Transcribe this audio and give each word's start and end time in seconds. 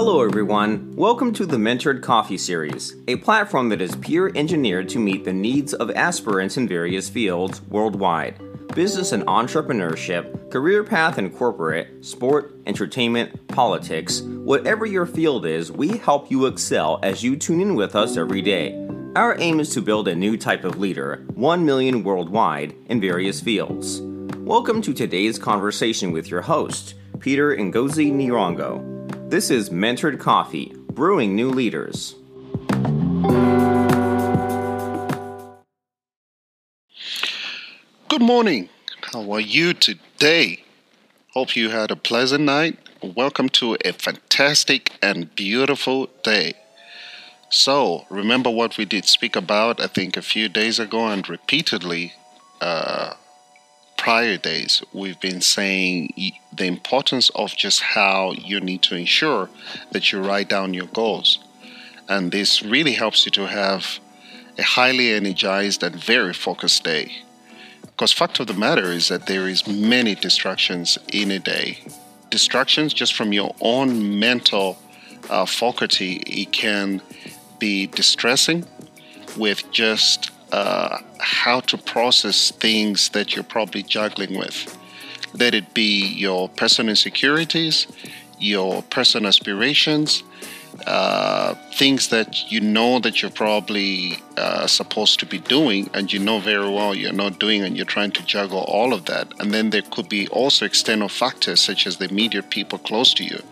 Hello, 0.00 0.22
everyone. 0.22 0.94
Welcome 0.94 1.32
to 1.32 1.44
the 1.44 1.56
Mentored 1.56 2.04
Coffee 2.04 2.38
Series, 2.38 2.94
a 3.08 3.16
platform 3.16 3.68
that 3.70 3.80
is 3.80 3.96
peer 3.96 4.30
engineered 4.36 4.88
to 4.90 5.00
meet 5.00 5.24
the 5.24 5.32
needs 5.32 5.74
of 5.74 5.90
aspirants 5.90 6.56
in 6.56 6.68
various 6.68 7.08
fields 7.08 7.60
worldwide 7.62 8.38
business 8.76 9.10
and 9.10 9.24
entrepreneurship, 9.24 10.52
career 10.52 10.84
path 10.84 11.18
and 11.18 11.34
corporate, 11.34 12.04
sport, 12.06 12.54
entertainment, 12.64 13.48
politics. 13.48 14.20
Whatever 14.20 14.86
your 14.86 15.04
field 15.04 15.44
is, 15.44 15.72
we 15.72 15.96
help 15.96 16.30
you 16.30 16.46
excel 16.46 17.00
as 17.02 17.24
you 17.24 17.34
tune 17.34 17.60
in 17.60 17.74
with 17.74 17.96
us 17.96 18.16
every 18.16 18.40
day. 18.40 18.78
Our 19.16 19.36
aim 19.40 19.58
is 19.58 19.70
to 19.70 19.82
build 19.82 20.06
a 20.06 20.14
new 20.14 20.36
type 20.36 20.62
of 20.62 20.78
leader, 20.78 21.26
1 21.34 21.64
million 21.64 22.04
worldwide, 22.04 22.72
in 22.86 23.00
various 23.00 23.40
fields. 23.40 24.00
Welcome 24.36 24.80
to 24.82 24.94
today's 24.94 25.40
conversation 25.40 26.12
with 26.12 26.30
your 26.30 26.42
host, 26.42 26.94
Peter 27.18 27.56
Ngozi 27.56 28.12
Nirongo. 28.12 28.97
This 29.30 29.50
is 29.50 29.68
Mentored 29.68 30.18
Coffee, 30.18 30.72
brewing 30.90 31.36
new 31.36 31.50
leaders. 31.50 32.14
Good 38.08 38.22
morning. 38.22 38.70
How 39.12 39.30
are 39.30 39.40
you 39.40 39.74
today? 39.74 40.64
Hope 41.34 41.56
you 41.56 41.68
had 41.68 41.90
a 41.90 41.96
pleasant 41.96 42.44
night. 42.44 42.78
Welcome 43.02 43.50
to 43.50 43.76
a 43.84 43.92
fantastic 43.92 44.96
and 45.02 45.34
beautiful 45.34 46.08
day. 46.22 46.54
So, 47.50 48.06
remember 48.08 48.48
what 48.48 48.78
we 48.78 48.86
did 48.86 49.04
speak 49.04 49.36
about, 49.36 49.78
I 49.78 49.88
think, 49.88 50.16
a 50.16 50.22
few 50.22 50.48
days 50.48 50.78
ago 50.78 51.06
and 51.06 51.28
repeatedly 51.28 52.14
uh, 52.62 53.12
prior 53.98 54.38
days, 54.38 54.82
we've 54.92 55.20
been 55.20 55.42
saying 55.42 56.14
the 56.52 56.64
importance 56.64 57.28
of 57.34 57.54
just 57.54 57.80
how 57.82 58.32
you 58.32 58.60
need 58.60 58.80
to 58.80 58.94
ensure 58.94 59.50
that 59.90 60.10
you 60.10 60.22
write 60.22 60.48
down 60.48 60.72
your 60.72 60.86
goals. 60.86 61.40
And 62.08 62.32
this 62.32 62.62
really 62.62 62.92
helps 62.92 63.26
you 63.26 63.32
to 63.32 63.46
have 63.48 63.98
a 64.56 64.62
highly 64.62 65.12
energized 65.12 65.82
and 65.82 65.94
very 65.94 66.32
focused 66.32 66.84
day. 66.84 67.12
Because 67.82 68.12
fact 68.12 68.40
of 68.40 68.46
the 68.46 68.54
matter 68.54 68.92
is 68.92 69.08
that 69.08 69.26
there 69.26 69.48
is 69.48 69.66
many 69.66 70.14
distractions 70.14 70.96
in 71.12 71.30
a 71.32 71.38
day. 71.38 71.78
Distractions 72.30 72.94
just 72.94 73.14
from 73.14 73.32
your 73.32 73.54
own 73.60 74.18
mental 74.18 74.78
uh, 75.28 75.44
faculty, 75.44 76.22
it 76.26 76.52
can 76.52 77.02
be 77.58 77.86
distressing 77.88 78.64
with 79.36 79.70
just 79.72 80.30
uh, 80.52 80.98
how 81.18 81.60
to 81.60 81.78
process 81.78 82.50
things 82.50 83.10
that 83.10 83.34
you're 83.34 83.44
probably 83.44 83.82
juggling 83.82 84.38
with. 84.38 84.76
Let 85.34 85.54
it 85.54 85.74
be 85.74 86.06
your 86.06 86.48
personal 86.48 86.90
insecurities, 86.90 87.86
your 88.38 88.82
personal 88.84 89.28
aspirations, 89.28 90.22
uh, 90.86 91.54
things 91.74 92.08
that 92.08 92.50
you 92.50 92.60
know 92.60 92.98
that 93.00 93.20
you're 93.20 93.30
probably 93.30 94.22
uh, 94.36 94.66
supposed 94.66 95.18
to 95.18 95.26
be 95.26 95.38
doing 95.38 95.90
and 95.92 96.12
you 96.12 96.18
know 96.18 96.38
very 96.38 96.68
well 96.68 96.94
you're 96.94 97.12
not 97.12 97.40
doing 97.40 97.62
and 97.62 97.76
you're 97.76 97.86
trying 97.86 98.12
to 98.12 98.24
juggle 98.24 98.60
all 98.60 98.92
of 98.92 99.04
that 99.06 99.26
and 99.40 99.52
then 99.52 99.70
there 99.70 99.82
could 99.82 100.08
be 100.08 100.28
also 100.28 100.64
external 100.64 101.08
factors 101.08 101.60
such 101.60 101.86
as 101.86 101.96
the 101.96 102.08
immediate 102.08 102.50
people 102.50 102.78
close 102.78 103.12
to 103.12 103.24
you 103.24 103.42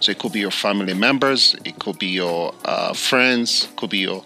so 0.00 0.10
it 0.10 0.18
could 0.18 0.32
be 0.32 0.40
your 0.40 0.50
family 0.50 0.94
members 0.94 1.54
it 1.64 1.78
could 1.78 1.98
be 1.98 2.06
your 2.06 2.54
uh, 2.64 2.94
friends 2.94 3.64
it 3.64 3.76
could 3.76 3.90
be 3.90 3.98
your 3.98 4.24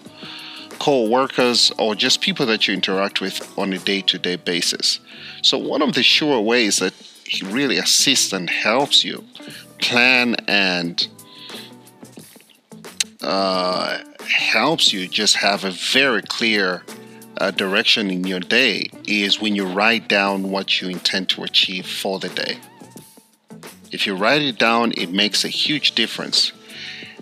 co-workers 0.79 1.71
or 1.77 1.95
just 1.95 2.21
people 2.21 2.45
that 2.45 2.67
you 2.67 2.73
interact 2.73 3.21
with 3.21 3.57
on 3.57 3.73
a 3.73 3.79
day-to-day 3.79 4.35
basis 4.35 4.99
so 5.41 5.57
one 5.57 5.81
of 5.81 5.93
the 5.93 6.03
sure 6.03 6.41
ways 6.41 6.77
that 6.77 6.93
he 7.25 7.45
really 7.45 7.77
assists 7.77 8.33
and 8.33 8.49
helps 8.49 9.03
you 9.03 9.23
plan 9.79 10.35
and 10.47 11.07
uh, 13.21 13.97
helps 14.27 14.93
you 14.93 15.07
just 15.07 15.37
have 15.37 15.63
a 15.63 15.71
very 15.71 16.21
clear 16.21 16.83
uh, 17.37 17.51
direction 17.51 18.09
in 18.09 18.23
your 18.23 18.39
day 18.39 18.89
is 19.07 19.41
when 19.41 19.55
you 19.55 19.65
write 19.65 20.07
down 20.07 20.51
what 20.51 20.79
you 20.81 20.89
intend 20.89 21.29
to 21.29 21.43
achieve 21.43 21.85
for 21.85 22.19
the 22.19 22.29
day. 22.29 22.57
If 23.91 24.05
you 24.05 24.15
write 24.15 24.41
it 24.41 24.57
down, 24.57 24.93
it 24.95 25.11
makes 25.11 25.43
a 25.43 25.49
huge 25.49 25.95
difference 25.95 26.51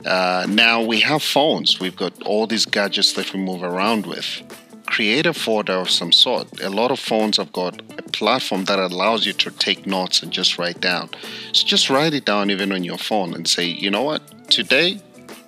uh, 0.06 0.46
now 0.50 0.82
we 0.82 1.00
have 1.02 1.24
phones. 1.24 1.80
We've 1.80 1.96
got 1.96 2.22
all 2.24 2.48
these 2.48 2.66
gadgets 2.66 3.14
that 3.14 3.34
we 3.34 3.40
move 3.40 3.64
around 3.64 4.06
with. 4.06 4.42
Create 4.86 5.26
a 5.26 5.34
folder 5.34 5.74
of 5.74 5.90
some 5.90 6.12
sort. 6.12 6.62
A 6.62 6.70
lot 6.70 6.92
of 6.92 7.00
phones 7.00 7.38
have 7.38 7.52
got 7.54 7.82
a 7.98 8.04
platform 8.04 8.66
that 8.66 8.80
allows 8.80 9.26
you 9.26 9.34
to 9.34 9.50
take 9.52 9.88
notes 9.88 10.22
and 10.22 10.32
just 10.32 10.58
write 10.58 10.82
down. 10.82 11.10
So 11.54 11.66
just 11.66 11.90
write 11.90 12.14
it 12.14 12.26
down 12.26 12.52
even 12.52 12.72
on 12.72 12.84
your 12.84 12.98
phone 12.98 13.34
and 13.34 13.48
say, 13.48 13.66
you 13.66 13.90
know 13.90 14.04
what, 14.04 14.22
today, 14.50 15.00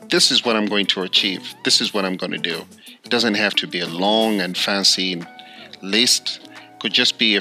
this 0.09 0.31
is 0.31 0.45
what 0.45 0.55
I'm 0.55 0.67
going 0.67 0.85
to 0.87 1.01
achieve. 1.01 1.53
This 1.63 1.81
is 1.81 1.93
what 1.93 2.05
I'm 2.05 2.15
going 2.15 2.31
to 2.31 2.37
do. 2.37 2.63
It 3.03 3.09
doesn't 3.09 3.35
have 3.35 3.53
to 3.55 3.67
be 3.67 3.81
a 3.81 3.87
long 3.87 4.39
and 4.39 4.57
fancy 4.57 5.21
list. 5.81 6.39
It 6.43 6.79
could 6.79 6.93
just 6.93 7.19
be 7.19 7.39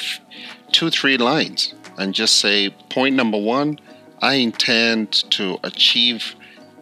two, 0.72 0.91
three 0.91 1.16
lines 1.16 1.74
and 1.97 2.12
just 2.12 2.41
say, 2.41 2.70
point 2.91 3.14
number 3.14 3.38
one, 3.38 3.78
I 4.20 4.34
intend 4.34 5.12
to 5.32 5.58
achieve 5.62 6.34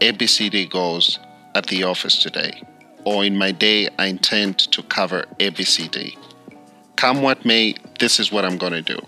ABCD 0.03 0.69
goals 0.69 1.21
at 1.55 1.69
the 1.69 1.85
office 1.85 2.21
today, 2.21 2.61
or 3.05 3.25
in 3.25 3.37
my 3.37 3.53
day, 3.53 3.89
I 4.01 4.07
intend 4.07 4.59
to 4.73 4.83
cover 4.83 5.27
ABCD. 5.39 6.17
Come 6.97 7.23
what 7.23 7.45
may, 7.45 7.77
this 8.01 8.19
is 8.19 8.33
what 8.33 8.45
I'm 8.45 8.59
going 8.59 8.73
to 8.73 8.83
do. 8.83 8.99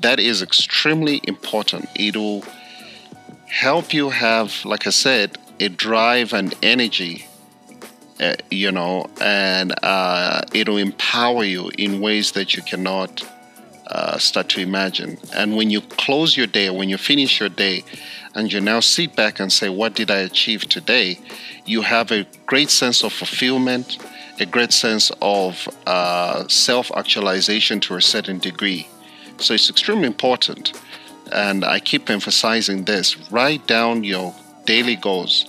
That 0.00 0.20
is 0.20 0.42
extremely 0.42 1.20
important. 1.24 1.86
It 1.96 2.16
will 2.16 2.44
help 3.48 3.92
you 3.92 4.10
have, 4.10 4.64
like 4.64 4.86
I 4.86 4.90
said, 4.90 5.36
a 5.58 5.68
drive 5.68 6.32
and 6.34 6.54
energy, 6.62 7.26
uh, 8.20 8.36
you 8.48 8.70
know, 8.70 9.10
and 9.20 9.74
uh, 9.82 10.42
it'll 10.54 10.76
empower 10.76 11.42
you 11.42 11.72
in 11.76 12.00
ways 12.00 12.30
that 12.32 12.54
you 12.54 12.62
cannot 12.62 13.24
uh, 13.90 14.16
start 14.18 14.48
to 14.50 14.60
imagine. 14.60 15.18
And 15.34 15.56
when 15.56 15.68
you 15.68 15.80
close 15.80 16.36
your 16.36 16.46
day, 16.46 16.70
when 16.70 16.88
you 16.88 16.96
finish 16.96 17.40
your 17.40 17.48
day, 17.48 17.84
and 18.34 18.52
you 18.52 18.60
now 18.60 18.80
sit 18.80 19.16
back 19.16 19.40
and 19.40 19.52
say, 19.52 19.68
What 19.68 19.94
did 19.94 20.10
I 20.10 20.18
achieve 20.18 20.62
today? 20.68 21.18
You 21.64 21.82
have 21.82 22.12
a 22.12 22.26
great 22.46 22.70
sense 22.70 23.02
of 23.02 23.12
fulfillment, 23.12 23.98
a 24.38 24.46
great 24.46 24.72
sense 24.72 25.10
of 25.20 25.68
uh, 25.86 26.46
self 26.48 26.90
actualization 26.94 27.80
to 27.80 27.96
a 27.96 28.02
certain 28.02 28.38
degree. 28.38 28.86
So 29.38 29.54
it's 29.54 29.68
extremely 29.68 30.06
important. 30.06 30.80
And 31.32 31.64
I 31.64 31.80
keep 31.80 32.10
emphasizing 32.10 32.84
this 32.84 33.16
write 33.30 33.66
down 33.66 34.04
your 34.04 34.34
daily 34.66 34.96
goals 34.96 35.48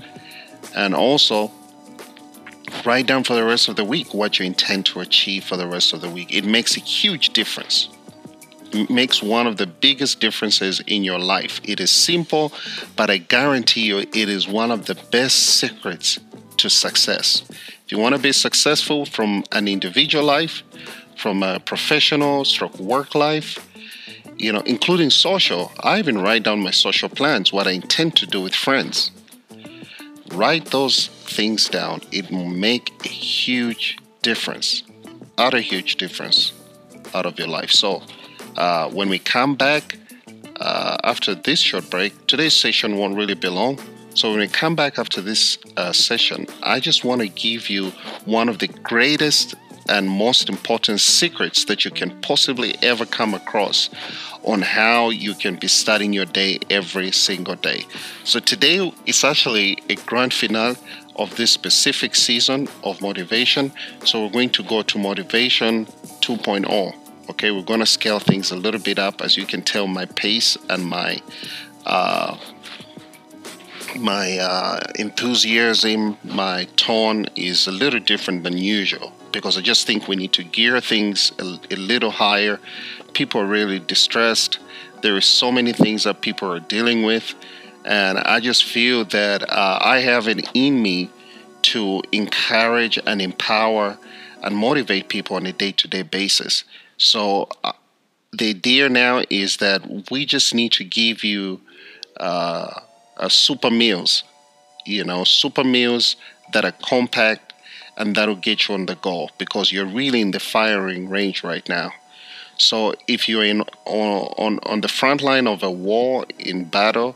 and 0.75 0.95
also 0.95 1.51
write 2.85 3.05
down 3.05 3.23
for 3.23 3.35
the 3.35 3.43
rest 3.43 3.67
of 3.67 3.75
the 3.75 3.83
week 3.83 4.13
what 4.13 4.39
you 4.39 4.45
intend 4.45 4.85
to 4.87 5.01
achieve 5.01 5.43
for 5.43 5.57
the 5.57 5.67
rest 5.67 5.93
of 5.93 6.01
the 6.01 6.09
week. 6.09 6.33
It 6.33 6.45
makes 6.45 6.77
a 6.77 6.79
huge 6.79 7.29
difference 7.29 7.89
makes 8.89 9.21
one 9.21 9.47
of 9.47 9.57
the 9.57 9.67
biggest 9.67 10.19
differences 10.19 10.81
in 10.87 11.03
your 11.03 11.19
life. 11.19 11.61
It 11.63 11.79
is 11.79 11.89
simple, 11.89 12.51
but 12.95 13.09
I 13.09 13.17
guarantee 13.17 13.85
you 13.85 13.99
it 13.99 14.15
is 14.15 14.47
one 14.47 14.71
of 14.71 14.85
the 14.85 14.95
best 15.11 15.37
secrets 15.59 16.19
to 16.57 16.69
success. 16.69 17.43
If 17.85 17.91
you 17.91 17.97
want 17.97 18.15
to 18.15 18.21
be 18.21 18.31
successful 18.31 19.05
from 19.05 19.43
an 19.51 19.67
individual 19.67 20.23
life, 20.23 20.63
from 21.17 21.43
a 21.43 21.59
professional 21.59 22.45
stroke 22.45 22.79
work 22.79 23.15
life, 23.15 23.67
you 24.37 24.51
know, 24.51 24.61
including 24.61 25.09
social, 25.09 25.71
I 25.81 25.99
even 25.99 26.17
write 26.17 26.43
down 26.43 26.61
my 26.61 26.71
social 26.71 27.09
plans, 27.09 27.53
what 27.53 27.67
I 27.67 27.71
intend 27.71 28.15
to 28.17 28.25
do 28.25 28.41
with 28.41 28.55
friends. 28.55 29.11
Write 30.33 30.65
those 30.71 31.07
things 31.07 31.69
down. 31.69 32.01
It 32.11 32.31
will 32.31 32.49
make 32.49 32.91
a 33.05 33.09
huge 33.09 33.97
difference, 34.21 34.83
utter 35.37 35.59
huge 35.59 35.97
difference 35.97 36.53
out 37.13 37.25
of 37.25 37.37
your 37.37 37.49
life. 37.49 37.71
So 37.71 38.01
uh, 38.57 38.89
when 38.89 39.09
we 39.09 39.19
come 39.19 39.55
back 39.55 39.97
uh, 40.57 40.97
after 41.03 41.33
this 41.33 41.59
short 41.59 41.89
break, 41.89 42.27
today's 42.27 42.53
session 42.53 42.97
won't 42.97 43.15
really 43.15 43.33
be 43.33 43.47
long. 43.47 43.79
So, 44.13 44.29
when 44.29 44.39
we 44.39 44.47
come 44.47 44.75
back 44.75 44.99
after 44.99 45.21
this 45.21 45.57
uh, 45.77 45.93
session, 45.93 46.45
I 46.61 46.79
just 46.79 47.05
want 47.05 47.21
to 47.21 47.29
give 47.29 47.69
you 47.69 47.91
one 48.25 48.49
of 48.49 48.59
the 48.59 48.67
greatest 48.67 49.55
and 49.87 50.09
most 50.09 50.49
important 50.49 50.99
secrets 50.99 51.65
that 51.65 51.85
you 51.85 51.91
can 51.91 52.19
possibly 52.21 52.75
ever 52.83 53.05
come 53.05 53.33
across 53.33 53.89
on 54.43 54.61
how 54.61 55.09
you 55.09 55.33
can 55.33 55.55
be 55.55 55.67
starting 55.67 56.13
your 56.13 56.25
day 56.25 56.59
every 56.69 57.11
single 57.11 57.55
day. 57.55 57.85
So, 58.25 58.39
today 58.39 58.91
is 59.05 59.23
actually 59.23 59.79
a 59.89 59.95
grand 59.95 60.33
finale 60.33 60.75
of 61.15 61.35
this 61.37 61.51
specific 61.51 62.15
season 62.15 62.67
of 62.83 63.01
motivation. 63.01 63.71
So, 64.03 64.25
we're 64.25 64.31
going 64.31 64.49
to 64.51 64.63
go 64.63 64.81
to 64.83 64.97
motivation 64.99 65.85
2.0. 66.21 67.00
Okay, 67.29 67.51
we're 67.51 67.61
going 67.61 67.79
to 67.79 67.85
scale 67.85 68.19
things 68.19 68.51
a 68.51 68.55
little 68.55 68.79
bit 68.81 68.99
up. 68.99 69.21
As 69.21 69.37
you 69.37 69.45
can 69.45 69.61
tell, 69.61 69.87
my 69.87 70.05
pace 70.05 70.57
and 70.69 70.85
my 70.85 71.21
uh, 71.85 72.37
my 73.99 74.37
uh, 74.37 74.79
enthusiasm, 74.95 76.17
my 76.23 76.65
tone 76.75 77.25
is 77.35 77.67
a 77.67 77.71
little 77.71 77.99
different 77.99 78.43
than 78.43 78.57
usual 78.57 79.13
because 79.31 79.57
I 79.57 79.61
just 79.61 79.85
think 79.85 80.07
we 80.07 80.15
need 80.15 80.33
to 80.33 80.43
gear 80.43 80.79
things 80.81 81.31
a, 81.39 81.59
a 81.73 81.75
little 81.75 82.11
higher. 82.11 82.59
People 83.13 83.41
are 83.41 83.45
really 83.45 83.79
distressed. 83.79 84.59
There 85.01 85.17
is 85.17 85.25
so 85.25 85.51
many 85.51 85.73
things 85.73 86.03
that 86.03 86.21
people 86.21 86.51
are 86.51 86.59
dealing 86.59 87.03
with, 87.03 87.35
And 87.83 88.17
I 88.19 88.39
just 88.39 88.63
feel 88.63 89.05
that 89.05 89.43
uh, 89.49 89.79
I 89.81 89.99
have 89.99 90.27
it 90.27 90.47
in 90.53 90.81
me 90.81 91.09
to 91.63 92.01
encourage 92.11 92.99
and 93.05 93.21
empower 93.21 93.97
and 94.43 94.55
motivate 94.55 95.09
people 95.09 95.35
on 95.35 95.45
a 95.45 95.53
day 95.53 95.71
to 95.71 95.87
day 95.87 96.03
basis. 96.03 96.63
So, 97.03 97.49
uh, 97.63 97.71
the 98.31 98.49
idea 98.49 98.87
now 98.87 99.23
is 99.27 99.57
that 99.57 100.11
we 100.11 100.23
just 100.23 100.53
need 100.53 100.71
to 100.73 100.83
give 100.83 101.23
you 101.23 101.59
uh, 102.17 102.79
super 103.27 103.71
meals, 103.71 104.23
you 104.85 105.03
know, 105.03 105.23
super 105.23 105.63
meals 105.63 106.15
that 106.53 106.63
are 106.63 106.75
compact 106.83 107.53
and 107.97 108.15
that'll 108.15 108.35
get 108.35 108.67
you 108.67 108.75
on 108.75 108.85
the 108.85 108.93
go 108.93 109.29
because 109.39 109.71
you're 109.71 109.87
really 109.87 110.21
in 110.21 110.29
the 110.29 110.39
firing 110.39 111.09
range 111.09 111.43
right 111.43 111.67
now. 111.67 111.91
So 112.57 112.93
if 113.07 113.27
you're 113.27 113.45
in 113.45 113.61
on, 113.85 114.33
on, 114.37 114.59
on 114.61 114.81
the 114.81 114.87
front 114.87 115.23
line 115.23 115.47
of 115.47 115.63
a 115.63 115.71
war 115.71 116.27
in 116.37 116.65
battle, 116.65 117.15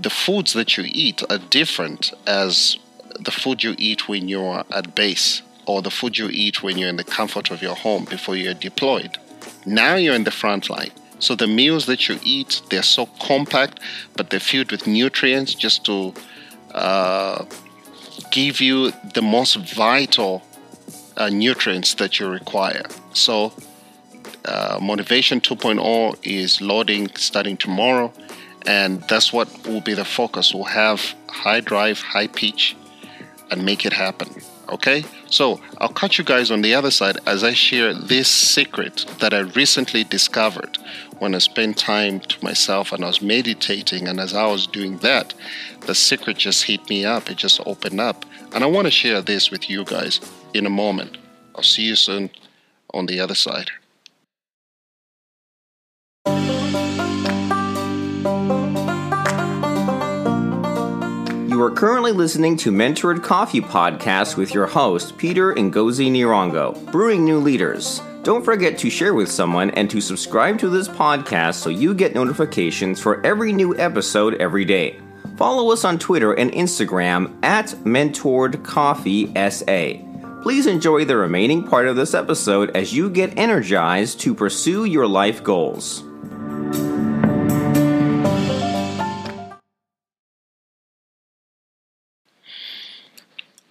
the 0.00 0.10
foods 0.10 0.54
that 0.54 0.76
you 0.76 0.82
eat 0.88 1.22
are 1.30 1.38
different 1.38 2.12
as 2.26 2.78
the 3.20 3.30
food 3.30 3.62
you 3.62 3.76
eat 3.78 4.08
when 4.08 4.26
you're 4.28 4.64
at 4.72 4.96
base 4.96 5.42
or 5.66 5.82
the 5.82 5.90
food 5.90 6.18
you 6.18 6.28
eat 6.30 6.62
when 6.62 6.78
you're 6.78 6.88
in 6.88 6.96
the 6.96 7.04
comfort 7.04 7.50
of 7.50 7.62
your 7.62 7.74
home 7.74 8.04
before 8.04 8.36
you're 8.36 8.54
deployed. 8.54 9.18
Now 9.66 9.96
you're 9.96 10.14
in 10.14 10.24
the 10.24 10.30
front 10.30 10.68
line. 10.68 10.92
So 11.18 11.34
the 11.34 11.46
meals 11.46 11.86
that 11.86 12.08
you 12.08 12.18
eat, 12.22 12.60
they're 12.70 12.82
so 12.82 13.06
compact, 13.20 13.80
but 14.16 14.30
they're 14.30 14.40
filled 14.40 14.70
with 14.70 14.86
nutrients 14.86 15.54
just 15.54 15.84
to 15.86 16.12
uh, 16.72 17.44
give 18.30 18.60
you 18.60 18.92
the 19.14 19.22
most 19.22 19.56
vital 19.56 20.42
uh, 21.16 21.30
nutrients 21.30 21.94
that 21.94 22.18
you 22.18 22.28
require. 22.28 22.82
So 23.12 23.52
uh, 24.44 24.78
Motivation 24.82 25.40
2.0 25.40 26.18
is 26.22 26.60
loading 26.60 27.08
starting 27.16 27.56
tomorrow, 27.56 28.12
and 28.66 29.02
that's 29.08 29.32
what 29.32 29.48
will 29.66 29.80
be 29.80 29.94
the 29.94 30.04
focus. 30.04 30.52
We'll 30.52 30.64
have 30.64 31.14
high 31.28 31.60
drive, 31.60 32.00
high 32.00 32.26
pitch, 32.26 32.76
and 33.50 33.64
make 33.64 33.86
it 33.86 33.92
happen. 33.92 34.28
Okay, 34.68 35.04
so 35.28 35.60
I'll 35.78 35.92
catch 35.92 36.16
you 36.18 36.24
guys 36.24 36.50
on 36.50 36.62
the 36.62 36.74
other 36.74 36.90
side 36.90 37.18
as 37.26 37.44
I 37.44 37.52
share 37.52 37.92
this 37.92 38.28
secret 38.28 39.04
that 39.20 39.34
I 39.34 39.40
recently 39.40 40.04
discovered 40.04 40.78
when 41.18 41.34
I 41.34 41.38
spent 41.38 41.76
time 41.76 42.20
to 42.20 42.42
myself 42.42 42.90
and 42.92 43.04
I 43.04 43.08
was 43.08 43.20
meditating. 43.20 44.08
And 44.08 44.18
as 44.18 44.34
I 44.34 44.46
was 44.46 44.66
doing 44.66 44.98
that, 44.98 45.34
the 45.82 45.94
secret 45.94 46.38
just 46.38 46.64
hit 46.64 46.88
me 46.88 47.04
up, 47.04 47.30
it 47.30 47.36
just 47.36 47.60
opened 47.66 48.00
up. 48.00 48.24
And 48.54 48.64
I 48.64 48.66
want 48.66 48.86
to 48.86 48.90
share 48.90 49.20
this 49.20 49.50
with 49.50 49.68
you 49.68 49.84
guys 49.84 50.20
in 50.54 50.64
a 50.64 50.70
moment. 50.70 51.18
I'll 51.54 51.62
see 51.62 51.82
you 51.82 51.96
soon 51.96 52.30
on 52.94 53.06
the 53.06 53.20
other 53.20 53.34
side. 53.34 53.70
You 61.54 61.62
are 61.62 61.70
currently 61.70 62.10
listening 62.10 62.56
to 62.56 62.72
Mentored 62.72 63.22
Coffee 63.22 63.60
Podcast 63.60 64.36
with 64.36 64.52
your 64.52 64.66
host, 64.66 65.16
Peter 65.16 65.54
Ngozi 65.54 66.10
Nirongo, 66.10 66.90
Brewing 66.90 67.24
New 67.24 67.38
Leaders. 67.38 68.02
Don't 68.24 68.44
forget 68.44 68.76
to 68.78 68.90
share 68.90 69.14
with 69.14 69.30
someone 69.30 69.70
and 69.70 69.88
to 69.88 70.00
subscribe 70.00 70.58
to 70.58 70.68
this 70.68 70.88
podcast 70.88 71.54
so 71.54 71.70
you 71.70 71.94
get 71.94 72.12
notifications 72.12 73.00
for 73.00 73.24
every 73.24 73.52
new 73.52 73.72
episode 73.78 74.34
every 74.42 74.64
day. 74.64 74.98
Follow 75.36 75.72
us 75.72 75.84
on 75.84 75.96
Twitter 75.96 76.32
and 76.32 76.50
Instagram 76.50 77.32
at 77.44 77.66
Mentored 77.84 78.64
Coffee 78.64 79.26
SA. 79.48 80.42
Please 80.42 80.66
enjoy 80.66 81.04
the 81.04 81.16
remaining 81.16 81.62
part 81.62 81.86
of 81.86 81.94
this 81.94 82.14
episode 82.14 82.76
as 82.76 82.92
you 82.92 83.08
get 83.08 83.38
energized 83.38 84.18
to 84.22 84.34
pursue 84.34 84.86
your 84.86 85.06
life 85.06 85.44
goals. 85.44 86.02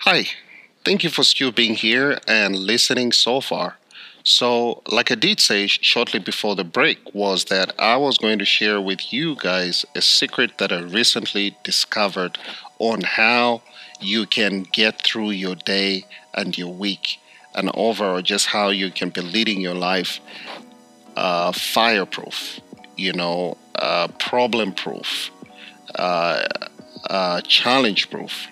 Hi, 0.06 0.26
thank 0.84 1.06
you 1.06 1.10
for 1.10 1.24
still 1.24 1.54
being 1.54 1.76
here 1.76 2.20
and 2.28 2.58
listening 2.58 3.14
so 3.14 3.40
far. 3.40 3.78
So, 4.22 4.82
like 4.86 5.10
I 5.12 5.16
did 5.16 5.40
say 5.40 5.66
shortly 5.68 6.20
before 6.20 6.58
the 6.58 6.66
break, 6.66 7.16
was 7.16 7.46
that 7.46 7.74
I 7.80 7.96
was 7.96 8.18
going 8.18 8.38
to 8.40 8.44
share 8.44 8.82
with 8.82 9.14
you 9.14 9.38
guys 9.38 9.86
a 9.96 10.02
secret 10.02 10.58
that 10.58 10.74
I 10.74 10.82
recently 10.82 11.56
discovered 11.64 12.38
on 12.80 13.04
how 13.04 13.62
you 14.02 14.26
can 14.26 14.64
get 14.64 15.02
through 15.02 15.30
your 15.30 15.56
day 15.56 16.04
and 16.34 16.58
your 16.58 16.74
week, 16.74 17.18
and 17.56 17.72
overall 17.74 18.22
just 18.22 18.48
how 18.48 18.72
you 18.72 18.92
can 18.92 19.10
be 19.10 19.22
leading 19.22 19.62
your 19.62 19.74
life 19.74 20.20
uh, 21.16 21.54
fireproof, 21.54 22.60
you 22.98 23.14
know, 23.14 23.58
uh, 23.76 24.10
problem 24.20 24.74
proof, 24.74 25.32
uh, 25.96 26.44
uh 27.10 27.40
challenge 27.40 28.10
proof 28.10 28.50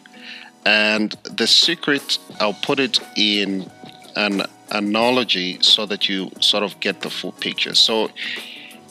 and 0.66 1.12
the 1.24 1.48
secret, 1.48 2.20
I'll 2.40 2.54
put 2.54 2.80
it 2.80 3.00
in 3.16 3.70
an 4.16 4.44
analogy 4.72 5.58
so 5.62 5.86
that 5.86 6.08
you 6.08 6.32
sort 6.40 6.64
of 6.64 6.80
get 6.80 7.02
the 7.02 7.10
full 7.10 7.32
picture. 7.34 7.76
So, 7.76 8.10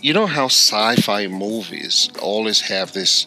you 0.03 0.13
know 0.13 0.27
how 0.27 0.47
sci 0.47 0.97
fi 0.97 1.27
movies 1.27 2.11
always 2.21 2.61
have 2.63 2.93
this. 2.93 3.27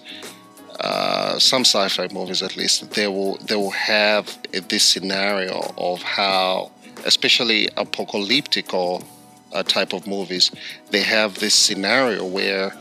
Uh, 0.80 1.38
some 1.40 1.62
sci-fi 1.62 2.07
movies, 2.12 2.42
at 2.42 2.57
least, 2.57 2.92
they 2.92 3.07
will 3.07 3.38
they 3.38 3.56
will 3.56 3.69
have 3.69 4.38
this 4.68 4.84
scenario 4.84 5.72
of 5.78 6.01
how, 6.01 6.72
especially 7.06 7.69
apocalyptic 7.78 8.74
uh, 8.74 9.63
type 9.63 9.94
of 9.94 10.07
movies, 10.07 10.51
they 10.90 11.01
have 11.01 11.40
this 11.40 11.54
scenario 11.54 12.25
where 12.25 12.74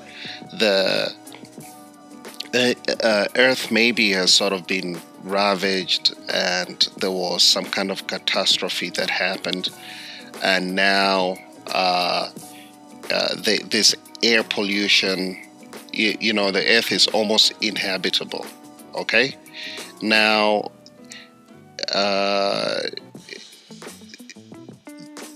the 0.58 1.14
uh 3.04 3.26
Earth 3.36 3.70
maybe 3.70 4.10
has 4.10 4.32
sort 4.32 4.52
of 4.52 4.66
been 4.66 5.00
ravaged 5.22 6.14
and 6.32 6.88
there 6.98 7.10
was 7.10 7.42
some 7.42 7.64
kind 7.64 7.90
of 7.90 8.06
catastrophe 8.06 8.90
that 8.90 9.10
happened. 9.10 9.68
And 10.42 10.74
now 10.74 11.36
uh, 11.68 12.30
uh, 13.10 13.34
this 13.36 13.94
air 14.22 14.42
pollution 14.42 15.36
you, 15.92 16.16
you, 16.20 16.32
know 16.32 16.50
the 16.50 16.66
earth 16.66 16.90
is 16.90 17.06
almost 17.08 17.52
inhabitable 17.60 18.46
okay? 18.94 19.36
Now 20.00 20.70
uh, 21.92 22.80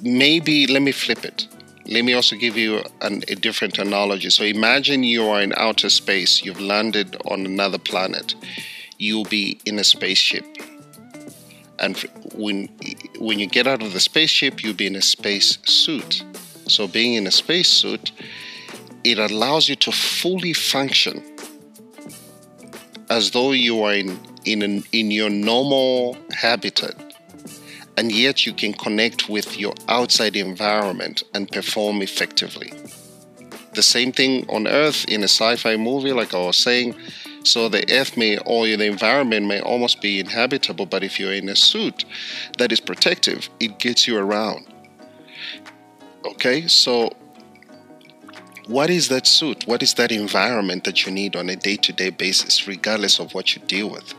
maybe 0.03 0.67
let 0.67 0.83
me 0.83 0.93
flip 0.93 1.25
it. 1.25 1.49
Let 1.89 2.05
me 2.05 2.15
also 2.15 2.35
give 2.37 2.57
you 2.57 2.83
an, 3.01 3.23
a 3.29 3.37
different 3.37 3.79
analogy. 3.79 4.31
So 4.31 4.43
imagine 4.45 5.05
you 5.05 5.29
are 5.29 5.41
in 5.41 5.53
outer 5.57 5.89
space. 5.89 6.43
You've 6.45 6.61
landed 6.61 7.17
on 7.27 7.47
another 7.47 7.79
planet 7.79 8.35
you'll 8.99 9.25
be 9.25 9.59
in 9.65 9.79
a 9.79 9.85
spaceship. 9.85 10.45
And 11.79 11.97
when 12.35 12.69
when 13.19 13.39
you 13.39 13.47
get 13.47 13.67
out 13.67 13.83
of 13.83 13.93
the 13.93 14.01
spaceship, 14.01 14.63
you'll 14.63 14.75
be 14.75 14.87
in 14.87 14.97
a 14.97 15.03
space 15.03 15.59
suit. 15.65 16.23
So 16.69 16.89
being 16.89 17.15
in 17.15 17.27
a 17.27 17.31
space 17.31 17.69
suit, 17.69 18.13
it 19.05 19.19
allows 19.19 19.69
you 19.69 19.77
to 19.77 19.93
fully 19.93 20.53
function 20.53 21.23
as 23.11 23.31
though 23.31 23.53
you 23.53 23.83
are 23.83 23.95
in 23.95 24.19
in 24.45 24.63
an, 24.63 24.85
in 24.93 25.11
your 25.11 25.31
normal 25.31 26.17
habitat 26.33 27.07
and 27.97 28.13
yet 28.13 28.47
you 28.47 28.53
can 28.53 28.73
connect 28.75 29.29
with 29.29 29.59
your 29.59 29.75
outside 29.89 30.37
environment 30.37 31.23
and 31.35 31.51
perform 31.51 32.03
effectively. 32.03 32.73
The 33.75 33.83
same 33.83 34.13
thing 34.13 34.47
on 34.49 34.67
Earth 34.67 35.05
in 35.07 35.23
a 35.23 35.29
sci 35.29 35.57
fi 35.57 35.77
movie, 35.77 36.13
like 36.13 36.35
I 36.35 36.39
was 36.39 36.57
saying, 36.57 36.95
so 37.47 37.69
the 37.69 37.85
earth 37.93 38.17
may 38.17 38.39
or 38.39 38.67
the 38.67 38.87
environment 38.87 39.47
may 39.47 39.61
almost 39.61 40.01
be 40.01 40.19
inhabitable, 40.19 40.87
but 40.87 41.05
if 41.05 41.21
you're 41.21 41.33
in 41.33 41.49
a 41.49 41.57
suit 41.57 42.05
that 42.59 42.73
is 42.73 42.81
protective, 42.81 43.49
it 43.61 43.79
gets 43.79 44.07
you 44.07 44.19
around. 44.19 44.67
Okay, 46.25 46.67
so 46.67 47.11
what 48.67 48.91
is 48.91 49.09
that 49.09 49.29
suit? 49.29 49.65
What 49.67 49.81
is 49.83 49.95
that 49.95 50.11
environment 50.11 50.83
that 50.85 51.07
you 51.07 51.13
need 51.13 51.37
on 51.37 51.49
a 51.49 51.55
day 51.55 51.77
to 51.77 51.93
day 51.93 52.11
basis, 52.11 52.67
regardless 52.67 53.21
of 53.21 53.33
what 53.33 53.55
you 53.55 53.63
deal 53.63 53.91
with? 53.91 54.13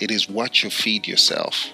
It 0.00 0.12
is 0.12 0.28
what 0.28 0.62
you 0.62 0.70
feed 0.70 1.08
yourself. 1.08 1.70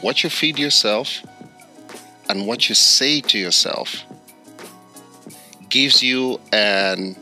What 0.00 0.24
you 0.24 0.30
feed 0.30 0.58
yourself 0.58 1.20
and 2.30 2.46
what 2.46 2.68
you 2.70 2.74
say 2.74 3.20
to 3.20 3.38
yourself 3.38 4.04
gives 5.68 6.02
you 6.02 6.40
an 6.52 7.16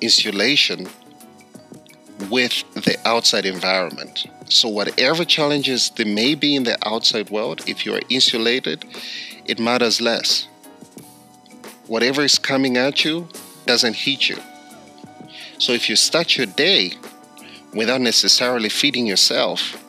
insulation 0.00 0.88
with 2.30 2.64
the 2.74 2.96
outside 3.04 3.46
environment. 3.46 4.26
So, 4.48 4.68
whatever 4.68 5.24
challenges 5.24 5.90
there 5.90 6.06
may 6.06 6.34
be 6.34 6.54
in 6.54 6.64
the 6.64 6.78
outside 6.86 7.30
world, 7.30 7.62
if 7.66 7.84
you 7.84 7.94
are 7.94 8.00
insulated, 8.08 8.84
it 9.46 9.58
matters 9.58 10.00
less. 10.00 10.46
Whatever 11.86 12.22
is 12.22 12.38
coming 12.38 12.76
at 12.76 13.04
you 13.04 13.28
doesn't 13.66 13.96
hit 13.96 14.28
you. 14.28 14.38
So, 15.58 15.72
if 15.72 15.88
you 15.88 15.96
start 15.96 16.36
your 16.36 16.46
day 16.46 16.92
without 17.72 18.00
necessarily 18.00 18.68
feeding 18.68 19.06
yourself 19.06 19.82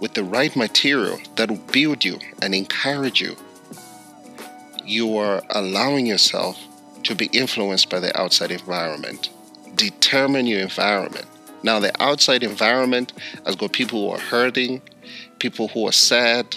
with 0.00 0.14
the 0.14 0.24
right 0.24 0.54
material 0.56 1.18
that 1.36 1.50
will 1.50 1.58
build 1.72 2.04
you 2.04 2.18
and 2.42 2.54
encourage 2.54 3.20
you, 3.20 3.36
you 4.84 5.16
are 5.16 5.42
allowing 5.50 6.06
yourself 6.06 6.58
to 7.04 7.14
be 7.14 7.26
influenced 7.32 7.90
by 7.90 8.00
the 8.00 8.18
outside 8.18 8.50
environment. 8.50 9.30
Determine 9.74 10.46
your 10.46 10.60
environment. 10.60 11.26
Now, 11.62 11.78
the 11.78 11.92
outside 12.02 12.42
environment 12.42 13.12
has 13.44 13.56
got 13.56 13.72
people 13.72 14.00
who 14.00 14.14
are 14.14 14.20
hurting, 14.20 14.82
people 15.38 15.68
who 15.68 15.86
are 15.86 15.92
sad, 15.92 16.56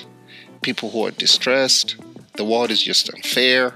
people 0.62 0.90
who 0.90 1.06
are 1.06 1.12
distressed. 1.12 1.98
The 2.34 2.46
world 2.46 2.72
is 2.72 2.82
just 2.82 3.14
unfair. 3.14 3.76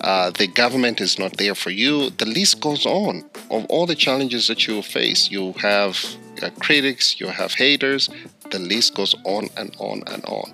Uh, 0.00 0.30
the 0.30 0.46
government 0.46 1.00
is 1.00 1.18
not 1.18 1.36
there 1.36 1.54
for 1.54 1.70
you. 1.70 2.10
The 2.10 2.26
list 2.26 2.60
goes 2.60 2.84
on 2.84 3.24
of 3.50 3.64
all 3.66 3.86
the 3.86 3.94
challenges 3.94 4.48
that 4.48 4.66
you 4.66 4.82
face. 4.82 5.30
You 5.30 5.52
have 5.54 5.98
uh, 6.42 6.50
critics, 6.60 7.20
you 7.20 7.28
have 7.28 7.54
haters. 7.54 8.10
The 8.50 8.58
list 8.58 8.94
goes 8.94 9.14
on 9.24 9.48
and 9.56 9.74
on 9.78 10.02
and 10.06 10.24
on. 10.26 10.52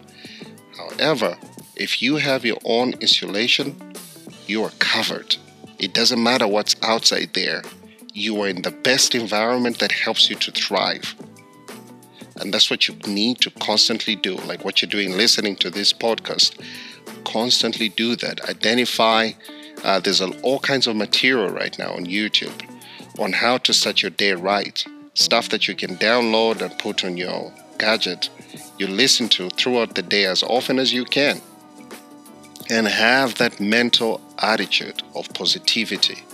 However, 0.77 1.37
if 1.75 2.01
you 2.01 2.17
have 2.17 2.45
your 2.45 2.59
own 2.65 2.93
insulation, 3.01 3.75
you 4.51 4.65
are 4.65 4.73
covered. 4.81 5.37
It 5.79 5.95
doesn't 5.95 6.21
matter 6.21 6.49
what's 6.49 6.75
outside 6.83 7.31
there. 7.35 7.63
You 8.13 8.43
are 8.43 8.49
in 8.49 8.63
the 8.63 8.73
best 8.73 9.15
environment 9.15 9.79
that 9.79 9.93
helps 9.93 10.29
you 10.29 10.35
to 10.37 10.51
thrive. 10.51 11.15
And 12.37 12.53
that's 12.53 12.69
what 12.69 12.89
you 12.89 12.97
need 13.07 13.39
to 13.43 13.51
constantly 13.53 14.17
do, 14.17 14.35
like 14.35 14.65
what 14.65 14.83
you're 14.83 14.91
doing 14.91 15.17
listening 15.17 15.55
to 15.57 15.71
this 15.71 15.93
podcast. 15.93 16.61
Constantly 17.25 17.91
do 17.91 18.17
that. 18.17 18.41
Identify, 18.49 19.31
uh, 19.85 20.01
there's 20.01 20.21
all 20.21 20.59
kinds 20.59 20.89
of 20.89 20.97
material 20.97 21.51
right 21.51 21.79
now 21.79 21.93
on 21.93 22.07
YouTube 22.07 22.61
on 23.21 23.33
how 23.33 23.57
to 23.59 23.73
set 23.73 24.03
your 24.03 24.11
day 24.11 24.33
right. 24.33 24.85
Stuff 25.15 25.49
that 25.51 25.69
you 25.69 25.77
can 25.77 25.97
download 25.97 26.61
and 26.61 26.77
put 26.79 27.05
on 27.05 27.17
your 27.17 27.53
gadget 27.79 28.31
you 28.79 28.87
listen 28.87 29.29
to 29.29 29.49
throughout 29.51 29.95
the 29.95 30.03
day 30.03 30.25
as 30.27 30.43
often 30.43 30.79
as 30.79 30.93
you 30.93 31.05
can 31.05 31.41
and 32.71 32.87
have 32.87 33.35
that 33.37 33.61
mental 33.61 34.21
attitude 34.39 35.03
of 35.17 35.33
positivity 35.35 36.25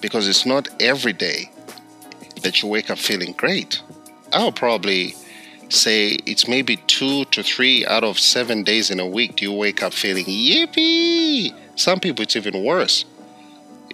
because 0.00 0.28
it's 0.28 0.46
not 0.46 0.68
every 0.80 1.12
day 1.12 1.50
that 2.42 2.62
you 2.62 2.68
wake 2.68 2.90
up 2.90 2.98
feeling 2.98 3.32
great. 3.32 3.82
I'll 4.32 4.52
probably 4.52 5.14
say 5.70 6.18
it's 6.26 6.46
maybe 6.46 6.76
two 6.86 7.24
to 7.26 7.42
three 7.42 7.84
out 7.86 8.04
of 8.04 8.18
seven 8.18 8.62
days 8.62 8.90
in 8.90 9.00
a 9.00 9.06
week 9.06 9.36
do 9.36 9.46
you 9.46 9.52
wake 9.52 9.82
up 9.82 9.92
feeling 9.92 10.26
yippee. 10.26 11.52
Some 11.76 11.98
people 12.00 12.22
it's 12.22 12.36
even 12.36 12.62
worse. 12.64 13.04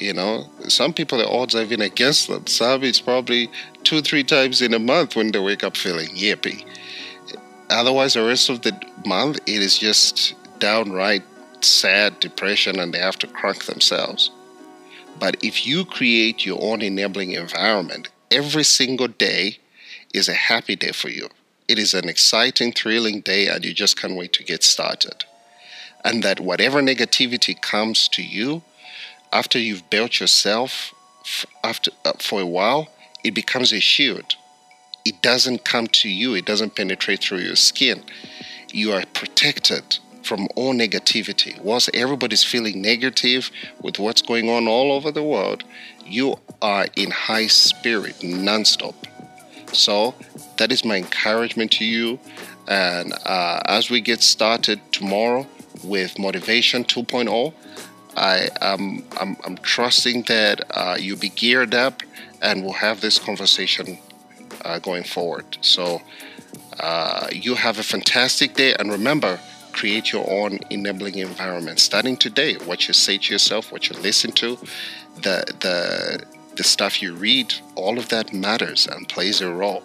You 0.01 0.15
know, 0.15 0.47
some 0.69 0.93
people 0.93 1.19
the 1.19 1.29
odds 1.29 1.55
are 1.55 1.63
even 1.63 1.81
against 1.81 2.29
them. 2.29 2.47
Some 2.47 2.85
it's 2.85 3.01
probably 3.01 3.51
two, 3.85 4.03
three 4.03 4.25
times 4.25 4.63
in 4.63 4.75
a 4.75 4.79
month 4.79 5.17
when 5.17 5.31
they 5.31 5.39
wake 5.39 5.65
up 5.65 5.77
feeling 5.77 6.09
yippee. 6.09 6.65
Otherwise, 7.71 8.15
the 8.15 8.25
rest 8.25 8.51
of 8.51 8.63
the 8.63 8.79
month 9.07 9.39
it 9.47 9.63
is 9.63 9.79
just 9.79 10.35
downright 10.59 11.23
sad 11.65 12.21
depression 12.21 12.79
and 12.79 12.93
they 12.93 12.99
have 12.99 13.19
to 13.19 13.27
crank 13.27 13.65
themselves. 13.65 14.31
But 15.19 15.37
if 15.43 15.67
you 15.67 15.85
create 15.85 16.47
your 16.47 16.63
own 16.63 16.83
enabling 16.83 17.33
environment, 17.33 18.09
every 18.31 18.65
single 18.65 19.09
day 19.09 19.59
is 20.15 20.29
a 20.29 20.35
happy 20.35 20.77
day 20.77 20.93
for 20.93 21.09
you. 21.09 21.29
It 21.69 21.79
is 21.79 21.95
an 21.95 22.09
exciting, 22.09 22.73
thrilling 22.73 23.21
day, 23.21 23.49
and 23.49 23.65
you 23.65 23.73
just 23.73 24.01
can't 24.01 24.17
wait 24.17 24.33
to 24.35 24.45
get 24.45 24.63
started. 24.65 25.25
And 26.05 26.23
that 26.23 26.41
whatever 26.41 26.81
negativity 26.81 27.61
comes 27.61 28.09
to 28.09 28.23
you, 28.23 28.63
after 29.33 29.59
you've 29.59 29.89
built 29.91 30.19
yourself 30.21 30.93
after, 31.63 31.91
uh, 32.05 32.15
for 32.19 32.41
a 32.41 32.47
while, 32.47 32.89
it 33.23 33.35
becomes 33.35 33.73
a 33.73 33.81
shield. 33.81 34.35
It 35.05 35.23
doesn't 35.23 35.65
come 35.65 35.87
to 35.89 36.09
you, 36.09 36.35
it 36.35 36.45
doesn't 36.45 36.77
penetrate 36.77 37.23
through 37.23 37.39
your 37.39 37.57
skin. 37.57 38.03
You 38.73 38.93
are 38.93 39.05
protected 39.15 39.99
from 40.23 40.49
all 40.57 40.75
negativity. 40.75 41.61
Whilst 41.63 41.91
everybody's 41.95 42.45
feeling 42.45 42.83
negative 42.83 43.51
with 43.81 43.99
what's 43.99 44.23
going 44.23 44.49
on 44.49 44.69
all 44.69 44.93
over 44.93 45.11
the 45.11 45.23
world, 45.23 45.65
you 46.05 46.39
are 46.61 46.87
in 46.97 47.11
high 47.11 47.47
spirit 47.47 48.17
nonstop. 48.21 48.95
So 49.73 50.15
that 50.59 50.73
is 50.73 50.85
my 50.85 50.97
encouragement 50.97 51.73
to 51.73 51.85
you. 51.85 52.19
And 52.69 53.13
uh, 53.25 53.61
as 53.67 53.91
we 53.91 54.01
get 54.01 54.23
started 54.23 54.81
tomorrow 54.93 55.47
with 55.85 56.19
Motivation 56.19 56.85
2.0, 56.85 57.53
I 58.17 58.49
am 58.61 59.05
I'm, 59.19 59.37
I'm 59.45 59.57
trusting 59.59 60.23
that 60.23 60.61
uh, 60.71 60.97
you'll 60.99 61.19
be 61.19 61.29
geared 61.29 61.75
up 61.75 62.03
and 62.43 62.63
we'll 62.63 62.73
have 62.73 63.01
this 63.01 63.19
conversation 63.19 63.99
uh, 64.65 64.79
going 64.81 65.05
forward. 65.05 65.59
So 65.61 66.03
uh, 66.79 67.29
you 67.33 67.55
have 67.55 67.79
a 67.79 67.83
fantastic 67.83 68.55
day 68.55 68.75
and 68.79 68.91
remember 68.91 69.39
create 69.81 70.13
your 70.13 70.31
own 70.31 70.59
enabling 70.69 71.17
environment. 71.17 71.79
Starting 71.79 72.15
today 72.15 72.55
what 72.69 72.87
you 72.87 72.93
say 72.93 73.17
to 73.17 73.33
yourself 73.33 73.73
what 73.73 73.89
you 73.89 73.97
listen 74.01 74.31
to 74.31 74.59
the 75.27 75.37
the 75.65 76.23
the 76.57 76.65
stuff 76.65 77.01
you 77.01 77.15
read 77.15 77.49
all 77.77 77.97
of 77.97 78.07
that 78.11 78.27
matters 78.35 78.87
and 78.87 79.09
plays 79.09 79.41
a 79.41 79.51
role. 79.51 79.83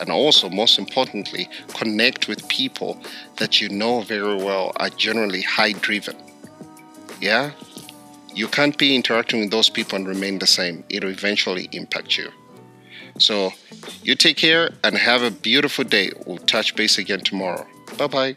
And 0.00 0.10
also 0.10 0.50
most 0.50 0.80
importantly 0.80 1.48
connect 1.80 2.26
with 2.26 2.48
people 2.48 3.00
that 3.36 3.60
you 3.60 3.68
know 3.68 4.00
very 4.00 4.36
well 4.48 4.72
are 4.76 4.90
generally 4.90 5.42
high 5.42 5.74
driven. 5.86 6.16
Yeah? 7.20 7.52
You 8.34 8.48
can't 8.48 8.76
be 8.76 8.96
interacting 8.96 9.40
with 9.40 9.52
those 9.52 9.70
people 9.70 9.94
and 9.96 10.08
remain 10.08 10.40
the 10.40 10.46
same. 10.46 10.82
It'll 10.88 11.10
eventually 11.10 11.68
impact 11.70 12.18
you. 12.18 12.28
So 13.18 13.52
you 14.02 14.16
take 14.16 14.38
care 14.38 14.70
and 14.82 14.98
have 14.98 15.22
a 15.22 15.30
beautiful 15.30 15.84
day. 15.84 16.10
We'll 16.26 16.46
touch 16.54 16.74
base 16.74 16.98
again 16.98 17.20
tomorrow. 17.20 17.64
Bye 17.96 18.08
bye 18.08 18.36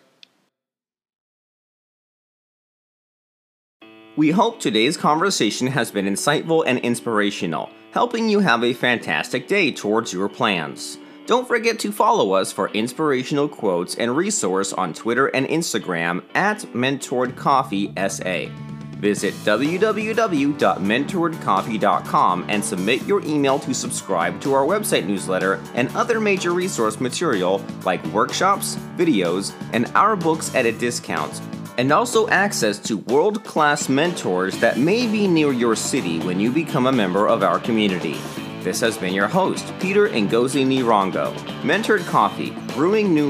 We 4.20 4.30
hope 4.32 4.60
today's 4.60 4.98
conversation 4.98 5.68
has 5.68 5.92
been 5.92 6.06
insightful 6.06 6.66
and 6.68 6.80
inspirational, 6.80 7.70
helping 7.92 8.28
you 8.28 8.42
have 8.42 8.66
a 8.66 8.74
fantastic 8.74 9.48
day 9.48 9.72
towards 9.72 10.12
your 10.12 10.28
plans. 10.28 10.98
Don't 11.26 11.48
forget 11.48 11.80
to 11.80 11.94
follow 11.94 12.34
us 12.34 12.52
for 12.52 12.68
inspirational 12.72 13.48
quotes 13.48 13.96
and 13.96 14.18
resource 14.18 14.74
on 14.74 14.94
Twitter 14.94 15.28
and 15.28 15.48
Instagram 15.48 16.22
at 16.36 16.60
MentoredCoffeeSA. 16.74 18.52
Visit 18.98 19.34
www.mentoredcoffee.com 19.46 22.46
and 22.50 22.66
submit 22.66 23.08
your 23.08 23.22
email 23.22 23.58
to 23.60 23.74
subscribe 23.74 24.42
to 24.42 24.54
our 24.54 24.66
website 24.66 25.06
newsletter 25.06 25.62
and 25.76 25.96
other 25.96 26.20
major 26.20 26.52
resource 26.52 27.00
material 27.00 27.64
like 27.86 28.06
workshops, 28.08 28.76
videos, 28.98 29.54
and 29.72 29.90
our 29.96 30.18
books 30.18 30.54
at 30.56 30.66
a 30.66 30.74
discount 30.74 31.42
and 31.80 31.94
also 31.94 32.28
access 32.28 32.78
to 32.78 32.98
world 32.98 33.42
class 33.46 33.88
mentors 33.88 34.58
that 34.58 34.78
may 34.78 35.08
be 35.08 35.30
near 35.30 35.54
your 35.54 35.78
city 35.78 36.20
when 36.20 36.38
you 36.38 36.52
become 36.52 36.88
a 36.88 36.92
member 36.92 37.26
of 37.26 37.42
our 37.42 37.58
community. 37.58 38.18
This 38.64 38.82
has 38.82 38.98
been 38.98 39.14
your 39.14 39.30
host, 39.30 39.74
Peter 39.80 40.10
Ngozi 40.10 40.68
Nirongo. 40.68 41.34
Mentored 41.62 42.06
Coffee, 42.06 42.50
brewing 42.74 43.14
new 43.14 43.29